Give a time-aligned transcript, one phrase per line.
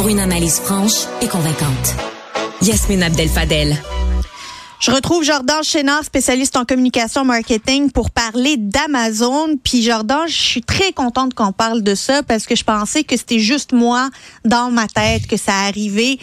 [0.00, 1.94] pour une analyse franche et convaincante.
[2.62, 3.76] Yasmine Abdel-Fadel.
[4.80, 9.58] Je retrouve Jordan Chénard, spécialiste en communication marketing, pour parler d'Amazon.
[9.62, 13.14] Puis Jordan, je suis très contente qu'on parle de ça parce que je pensais que
[13.14, 14.08] c'était juste moi
[14.46, 16.16] dans ma tête que ça arrivait.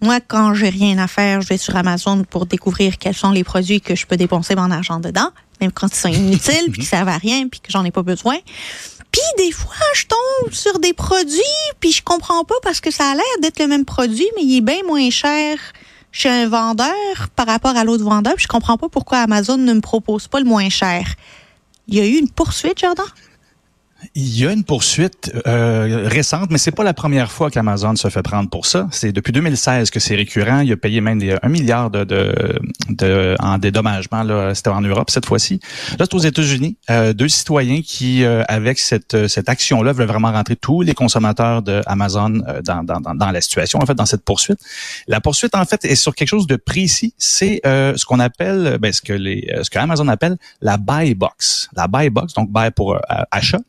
[0.00, 3.44] Moi, quand j'ai rien à faire, je vais sur Amazon pour découvrir quels sont les
[3.44, 5.28] produits que je peux dépenser mon argent dedans,
[5.60, 8.02] même quand ils sont inutiles, puis qu'ils servent à rien, puis que j'en ai pas
[8.02, 8.36] besoin.
[9.12, 11.40] Puis des fois, je tombe sur des produits,
[11.80, 14.58] puis je comprends pas parce que ça a l'air d'être le même produit, mais il
[14.58, 15.58] est bien moins cher
[16.12, 18.34] chez un vendeur par rapport à l'autre vendeur.
[18.34, 21.06] Puis je comprends pas pourquoi Amazon ne me propose pas le moins cher.
[21.88, 23.06] Il y a eu une poursuite, Jordan?
[24.14, 28.08] Il y a une poursuite euh, récente, mais c'est pas la première fois qu'Amazon se
[28.08, 28.88] fait prendre pour ça.
[28.90, 30.60] C'est depuis 2016 que c'est récurrent.
[30.60, 34.54] Il a payé même un milliard de, de, en dédommagement.
[34.54, 35.60] C'était en Europe cette fois-ci.
[35.98, 36.76] Là, c'est aux États-Unis.
[36.90, 41.62] Euh, deux citoyens qui, euh, avec cette, cette action-là, veulent vraiment rentrer tous les consommateurs
[41.62, 44.58] d'Amazon euh, dans, la situation, en fait, dans cette poursuite.
[45.08, 47.14] La poursuite, en fait, est sur quelque chose de précis.
[47.18, 51.68] C'est euh, ce qu'on appelle, ben, que les, ce que Amazon appelle la buy box.
[51.76, 52.98] La buy box, donc buy pour
[53.30, 53.60] achat.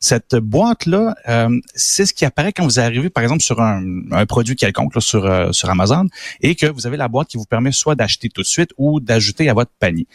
[0.00, 3.84] Cette boîte-là, euh, c'est ce qui apparaît quand vous arrivez, par exemple, sur un,
[4.26, 6.06] produit quelconque sur, euh, sur Amazon
[6.40, 9.00] et que vous avez la boîte qui vous permet soit d'acheter tout de suite ou
[9.00, 10.06] d'ajouter à votre panier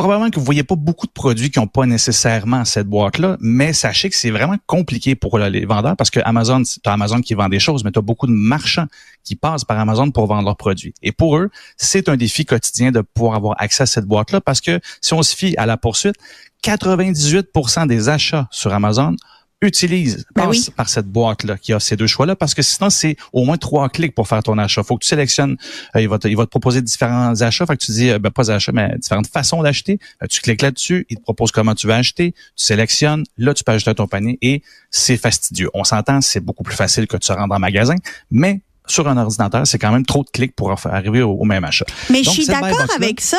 [0.00, 3.74] probablement que vous voyez pas beaucoup de produits qui n'ont pas nécessairement cette boîte-là, mais
[3.74, 7.50] sachez que c'est vraiment compliqué pour les vendeurs parce que Amazon, c'est Amazon qui vend
[7.50, 8.86] des choses, mais tu as beaucoup de marchands
[9.24, 10.94] qui passent par Amazon pour vendre leurs produits.
[11.02, 14.62] Et pour eux, c'est un défi quotidien de pouvoir avoir accès à cette boîte-là parce
[14.62, 16.16] que si on se fie à la poursuite,
[16.64, 19.16] 98% des achats sur Amazon
[19.62, 23.44] utilise, ben par cette boîte-là qui a ces deux choix-là, parce que sinon, c'est au
[23.44, 24.82] moins trois clics pour faire ton achat.
[24.82, 25.56] faut que tu sélectionnes,
[25.96, 28.18] euh, il, va te, il va te proposer différents achats, fait que tu dis, euh,
[28.18, 29.98] ben, pas achats, mais différentes façons d'acheter.
[30.22, 33.62] Euh, tu cliques là-dessus, il te propose comment tu vas acheter, tu sélectionnes, là, tu
[33.64, 35.68] peux ajouter à ton panier et c'est fastidieux.
[35.74, 37.96] On s'entend, c'est beaucoup plus facile que de se rendre en magasin,
[38.30, 41.84] mais sur un ordinateur, c'est quand même trop de clics pour arriver au, même achat.
[42.10, 43.38] Mais je suis d'accord avec ça,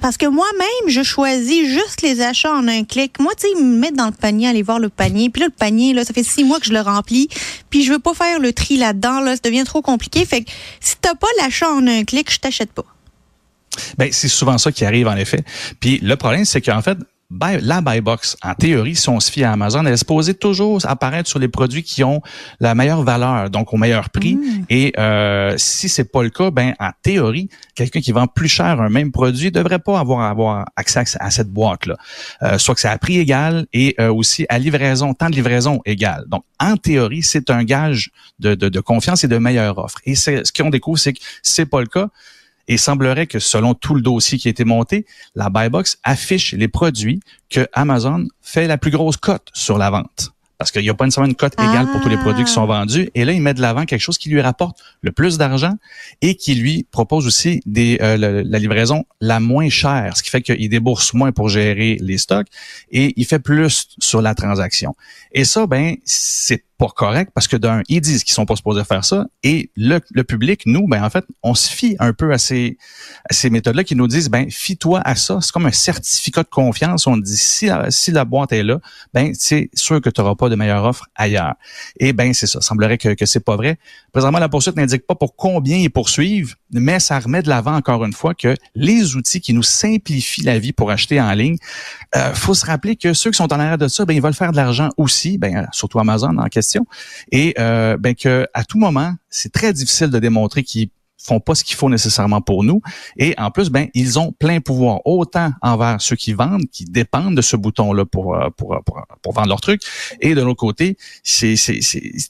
[0.00, 3.20] parce que moi-même, je choisis juste les achats en un clic.
[3.20, 5.28] Moi, tu sais, me mettre dans le panier, aller voir le panier.
[5.30, 7.28] Puis là, le panier, là, ça fait six mois que je le remplis.
[7.70, 9.20] Puis je veux pas faire le tri là-dedans.
[9.20, 10.24] Là, ça devient trop compliqué.
[10.24, 12.84] Fait que si t'as pas l'achat en un clic, je t'achète pas.
[13.98, 15.44] Ben, c'est souvent ça qui arrive, en effet.
[15.80, 16.96] Puis le problème, c'est qu'en fait,
[17.30, 20.80] la buy box, en théorie, si on se fie à Amazon, elle est supposée toujours
[20.84, 22.22] apparaître sur les produits qui ont
[22.60, 24.36] la meilleure valeur, donc au meilleur prix.
[24.36, 24.64] Mm.
[24.70, 28.80] Et euh, si c'est pas le cas, ben en théorie, quelqu'un qui vend plus cher
[28.80, 31.96] un même produit devrait pas avoir avoir accès à cette boîte là,
[32.42, 35.80] euh, soit que c'est à prix égal et euh, aussi à livraison, temps de livraison
[35.84, 36.24] égal.
[36.28, 39.98] Donc en théorie, c'est un gage de, de, de, confiance et de meilleure offre.
[40.04, 42.08] Et ce qu'on découvre, c'est que c'est pas le cas.
[42.68, 46.52] Et semblerait que selon tout le dossier qui a été monté, la buy box affiche
[46.52, 50.88] les produits que Amazon fait la plus grosse cote sur la vente parce qu'il n'y
[50.88, 52.78] a pas nécessairement une cote égale pour tous les produits qui sont Ah.
[52.80, 53.10] vendus.
[53.14, 55.74] Et là, il met de l'avant quelque chose qui lui rapporte le plus d'argent
[56.22, 60.30] et qui lui propose aussi des, euh, le- la livraison la moins chère, ce qui
[60.30, 62.46] fait qu'il débourse moins pour gérer les stocks
[62.90, 64.96] et il fait plus sur la transaction.
[65.32, 68.84] Et ça, ben, c'est pas correct parce que d'un, ils disent qu'ils sont pas supposés
[68.84, 72.32] faire ça et le, le public, nous, ben en fait, on se fie un peu
[72.32, 72.76] à ces,
[73.28, 75.38] à ces méthodes-là qui nous disent, ben, fie-toi à ça.
[75.40, 77.06] C'est comme un certificat de confiance.
[77.06, 78.80] On dit, si la, si la boîte est là,
[79.14, 81.54] ben, c'est sûr que tu n'auras pas de meilleure offre ailleurs.
[81.98, 82.60] Et ben, c'est ça.
[82.60, 83.78] Semblerait que, que c'est pas vrai.
[84.12, 88.04] Présentement, la poursuite n'indique pas pour combien ils poursuivent, mais ça remet de l'avant encore
[88.04, 91.56] une fois que les outils qui nous simplifient la vie pour acheter en ligne,
[92.16, 94.34] euh, faut se rappeler que ceux qui sont en arrière de ça, ben, ils veulent
[94.34, 96.86] faire de l'argent aussi, ben, euh, surtout Amazon en question,
[97.30, 100.88] et euh, ben, que à tout moment, c'est très difficile de démontrer qu'ils
[101.26, 102.80] font pas ce qu'il faut nécessairement pour nous.
[103.16, 107.36] Et en plus, ben, ils ont plein pouvoir, autant envers ceux qui vendent, qui dépendent
[107.36, 109.82] de ce bouton-là pour, euh, pour, euh, pour, pour vendre leurs trucs.
[110.20, 111.54] Et de l'autre côté, c'est,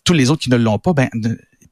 [0.04, 1.08] tous les autres qui ne l'ont pas, ben,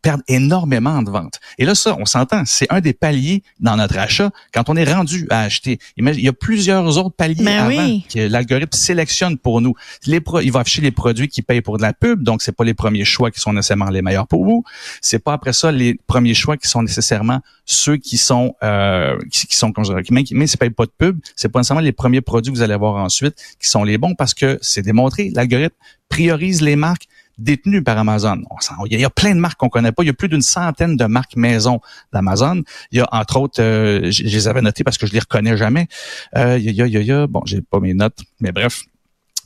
[0.04, 1.40] perdent énormément de ventes.
[1.58, 4.84] Et là, ça, on s'entend, c'est un des paliers dans notre achat quand on est
[4.84, 5.78] rendu à acheter.
[5.96, 8.04] Il y a plusieurs autres paliers Ben avant oui.
[8.12, 9.74] que l'algorithme sélectionne pour nous.
[10.06, 12.52] Les pro- il va afficher les produits qui payent pour de la pub, donc c'est
[12.52, 14.62] pas les premiers choix qui sont nécessairement les meilleurs pour vous.
[15.00, 19.46] C'est pas après ça les premiers choix qui sont nécessairement ceux qui sont euh, qui,
[19.46, 21.60] qui sont comme je dirais, qui- même, même s'ils payent pas de pub, c'est pas
[21.60, 24.58] nécessairement les premiers produits que vous allez avoir ensuite qui sont les bons parce que
[24.60, 25.74] c'est démontré, l'algorithme
[26.10, 27.06] priorise les marques
[27.38, 28.42] détenues par Amazon.
[28.50, 30.02] On Il y, a, il plein de marques qu'on connaît pas.
[30.02, 31.80] Il y a plus d'une centaine de marques maison
[32.12, 32.62] d'Amazon.
[32.92, 35.20] Il y a entre autres, euh, je, je les avais notées parce que je les
[35.20, 35.88] reconnais jamais.
[36.36, 37.94] Euh, il y a, il y a, il y a, il bon, j'ai pas mes
[37.94, 38.82] notes, mais bref.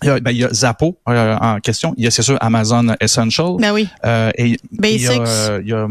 [0.03, 1.93] Il y a, ben, il y a Zappo euh, en question.
[1.97, 3.57] Il y a, c'est sûr, Amazon Essential.
[3.59, 3.89] Ben oui.
[4.05, 5.11] Euh, et il y Basics.
[5.11, 5.89] a, il y a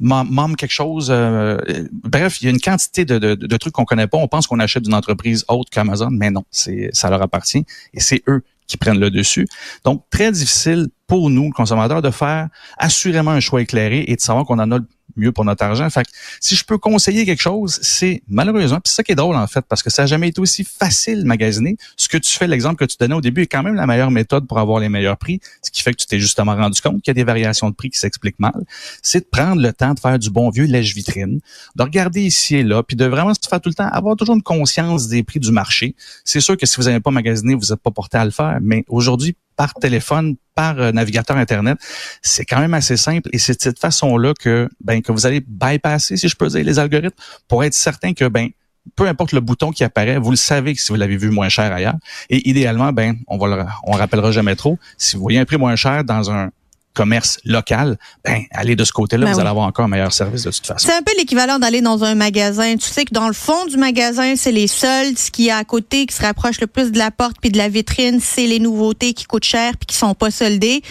[0.00, 1.08] Mom quelque chose.
[1.10, 1.58] euh,
[1.92, 4.18] bref, il y a une quantité de, de, de trucs qu'on connaît pas.
[4.18, 7.64] On pense qu'on achète d'une entreprise autre qu'Amazon, mais non, c'est ça leur appartient
[7.94, 9.48] et c'est eux qui prennent le dessus.
[9.82, 14.20] Donc très difficile pour nous, le consommateur, de faire assurément un choix éclairé et de
[14.20, 14.78] savoir qu'on en a
[15.16, 15.88] mieux pour notre argent.
[15.90, 19.34] Fait que si je peux conseiller quelque chose, c'est malheureusement, puis ça qui est drôle
[19.34, 21.76] en fait, parce que ça n'a jamais été aussi facile magasiner.
[21.96, 24.10] Ce que tu fais, l'exemple que tu donnais au début, est quand même la meilleure
[24.10, 27.02] méthode pour avoir les meilleurs prix, ce qui fait que tu t'es justement rendu compte
[27.02, 28.64] qu'il y a des variations de prix qui s'expliquent mal.
[29.02, 31.40] C'est de prendre le temps de faire du bon vieux lèche-vitrine,
[31.74, 34.36] de regarder ici et là, puis de vraiment se faire tout le temps, avoir toujours
[34.36, 35.94] une conscience des prix du marché.
[36.24, 38.58] C'est sûr que si vous n'avez pas magasiné, vous n'êtes pas porté à le faire,
[38.60, 41.76] mais aujourd'hui, par téléphone, par euh, navigateur Internet.
[42.22, 45.40] C'est quand même assez simple et c'est de cette façon-là que, ben, que vous allez
[45.46, 48.48] bypasser, si je peux dire, les algorithmes pour être certain que, ben,
[48.94, 51.72] peu importe le bouton qui apparaît, vous le savez si vous l'avez vu moins cher
[51.72, 51.96] ailleurs.
[52.30, 54.78] Et idéalement, ben, on va le, on rappellera jamais trop.
[54.96, 56.50] Si vous voyez un prix moins cher dans un
[56.98, 59.40] commerce local, ben allez de ce côté-là, Ben vous oui.
[59.42, 60.88] allez avoir encore un meilleur service de toute façon.
[60.88, 62.76] C'est un peu l'équivalent d'aller dans un magasin.
[62.76, 65.16] Tu sais que dans le fond du magasin, c'est les soldes.
[65.16, 67.58] Ce qui est à côté, qui se rapproche le plus de la porte puis de
[67.58, 70.82] la vitrine, c'est les nouveautés qui coûtent cher puis qui sont pas soldées.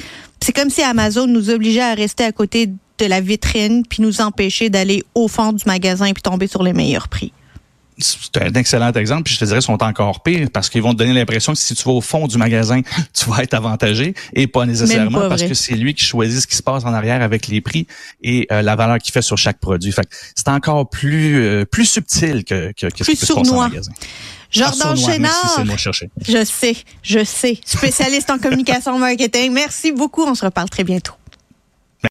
[0.41, 4.21] C'est comme si Amazon nous obligeait à rester à côté de la vitrine puis nous
[4.21, 7.33] empêcher d'aller au fond du magasin puis tomber sur les meilleurs prix.
[7.97, 9.23] C'est un excellent exemple.
[9.23, 11.59] Puis je te dirais, ils sont encore pires parce qu'ils vont te donner l'impression que
[11.59, 12.81] si tu vas au fond du magasin,
[13.13, 16.47] tu vas être avantagé et pas nécessairement pas parce que c'est lui qui choisit ce
[16.47, 17.87] qui se passe en arrière avec les prix
[18.21, 19.91] et euh, la valeur qu'il fait sur chaque produit.
[19.91, 23.25] Fait que c'est encore plus euh, plus subtil que, que, que ce Plus qui peut
[23.25, 23.91] se en magasin.
[24.49, 25.65] Jordan Chénard.
[26.27, 27.59] Je sais, je sais.
[27.65, 29.51] Spécialiste en communication marketing.
[29.51, 30.23] Merci beaucoup.
[30.23, 31.13] On se reparle très bientôt.